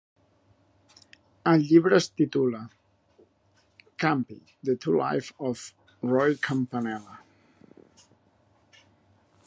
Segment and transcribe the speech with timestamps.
[1.51, 2.61] El llibre es titula
[4.05, 4.39] "Campy-
[4.69, 5.65] The Two Lives of
[6.15, 7.21] Roy Campanella".